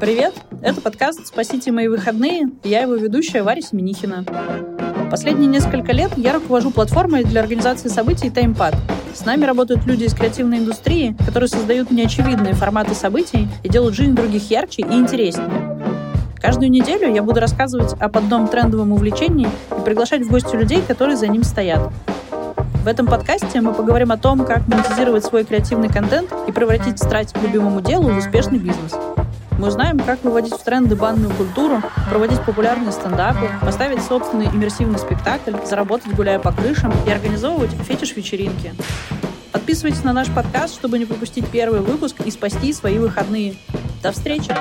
Привет! 0.00 0.34
Это 0.62 0.80
подкаст 0.80 1.26
«Спасите 1.26 1.70
мои 1.70 1.86
выходные». 1.86 2.50
Я 2.64 2.82
его 2.82 2.96
ведущая 2.96 3.44
Варя 3.44 3.62
Семенихина. 3.62 4.24
Последние 5.10 5.46
несколько 5.46 5.92
лет 5.92 6.10
я 6.16 6.32
руковожу 6.32 6.70
платформой 6.70 7.22
для 7.22 7.40
организации 7.40 7.88
событий 7.88 8.28
TimePad. 8.28 8.74
С 9.14 9.24
нами 9.24 9.44
работают 9.44 9.86
люди 9.86 10.04
из 10.04 10.14
креативной 10.14 10.58
индустрии, 10.58 11.14
которые 11.24 11.48
создают 11.48 11.90
неочевидные 11.90 12.54
форматы 12.54 12.94
событий 12.94 13.46
и 13.62 13.68
делают 13.68 13.94
жизнь 13.94 14.14
других 14.14 14.50
ярче 14.50 14.82
и 14.82 14.92
интереснее. 14.92 15.48
Каждую 16.40 16.70
неделю 16.70 17.14
я 17.14 17.22
буду 17.22 17.38
рассказывать 17.38 17.94
об 18.00 18.16
одном 18.16 18.48
трендовом 18.48 18.92
увлечении 18.92 19.46
и 19.46 19.84
приглашать 19.84 20.22
в 20.22 20.30
гости 20.30 20.56
людей, 20.56 20.82
которые 20.88 21.16
за 21.16 21.28
ним 21.28 21.44
стоят. 21.44 21.92
В 22.82 22.88
этом 22.88 23.06
подкасте 23.06 23.60
мы 23.60 23.72
поговорим 23.72 24.10
о 24.10 24.16
том, 24.16 24.44
как 24.44 24.66
монетизировать 24.66 25.24
свой 25.24 25.44
креативный 25.44 25.88
контент 25.88 26.32
и 26.48 26.50
превратить 26.50 26.98
страсть 26.98 27.32
к 27.32 27.40
любимому 27.40 27.80
делу 27.80 28.08
в 28.08 28.16
успешный 28.18 28.58
бизнес. 28.58 28.94
Мы 29.56 29.68
узнаем, 29.68 30.00
как 30.00 30.24
выводить 30.24 30.54
в 30.54 30.64
тренды 30.64 30.96
банную 30.96 31.32
культуру, 31.32 31.80
проводить 32.10 32.40
популярные 32.40 32.90
стендапы, 32.90 33.48
поставить 33.60 34.02
собственный 34.02 34.46
иммерсивный 34.46 34.98
спектакль, 34.98 35.54
заработать 35.64 36.12
гуляя 36.16 36.40
по 36.40 36.50
крышам 36.50 36.92
и 37.06 37.10
организовывать 37.12 37.70
фетиш-вечеринки. 37.70 38.74
Подписывайтесь 39.52 40.02
на 40.02 40.12
наш 40.12 40.28
подкаст, 40.28 40.74
чтобы 40.74 40.98
не 40.98 41.04
пропустить 41.04 41.46
первый 41.46 41.82
выпуск 41.82 42.16
и 42.24 42.32
спасти 42.32 42.72
свои 42.72 42.98
выходные. 42.98 43.54
До 44.02 44.10
встречи! 44.10 44.52